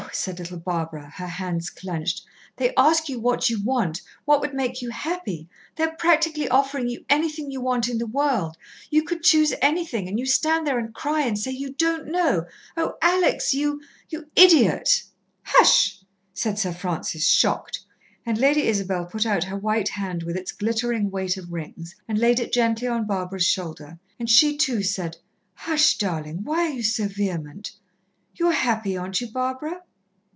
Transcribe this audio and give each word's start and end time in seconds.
said 0.13 0.39
little 0.39 0.59
Barbara, 0.59 1.09
her 1.15 1.27
hands 1.27 1.69
clenched, 1.69 2.23
"they 2.57 2.75
ask 2.75 3.07
you 3.07 3.17
what 3.17 3.49
you 3.49 3.63
want, 3.63 4.01
what 4.25 4.41
would 4.41 4.53
make 4.53 4.81
you 4.81 4.89
happy 4.89 5.47
they 5.77 5.85
are 5.85 5.95
practically 5.95 6.49
offering 6.49 6.89
you 6.89 7.05
anything 7.09 7.49
you 7.49 7.61
want 7.61 7.87
in 7.87 7.97
the 7.97 8.05
world 8.05 8.57
you 8.89 9.03
could 9.03 9.23
choose 9.23 9.53
anything, 9.61 10.09
and 10.09 10.19
you 10.19 10.25
stand 10.25 10.67
there 10.67 10.77
and 10.77 10.93
cry 10.93 11.21
and 11.21 11.39
say 11.39 11.49
you 11.49 11.71
don't 11.71 12.07
know! 12.07 12.45
Oh, 12.75 12.95
Alex 13.01 13.53
you 13.53 13.79
you 14.09 14.27
idiot!" 14.35 15.03
"Hush!" 15.43 16.01
said 16.33 16.59
Sir 16.59 16.73
Francis, 16.73 17.25
shocked, 17.25 17.79
and 18.25 18.37
Lady 18.37 18.67
Isabel 18.67 19.05
put 19.05 19.25
out 19.25 19.45
her 19.45 19.57
white 19.57 19.89
hand 19.89 20.23
with 20.23 20.35
its 20.35 20.51
glittering 20.51 21.09
weight 21.09 21.37
of 21.37 21.53
rings 21.53 21.95
and 22.05 22.17
laid 22.19 22.41
it 22.41 22.51
gently 22.51 22.87
on 22.87 23.05
Barbara's 23.07 23.45
shoulder, 23.47 23.97
and 24.19 24.29
she 24.29 24.57
too 24.57 24.83
said, 24.83 25.15
"Hush, 25.53 25.97
darling! 25.97 26.43
why 26.43 26.67
are 26.67 26.73
you 26.73 26.83
so 26.83 27.07
vehement? 27.07 27.71
You're 28.35 28.51
happy, 28.51 28.97
aren't 28.97 29.21
you, 29.21 29.27
Barbara?" 29.31 29.83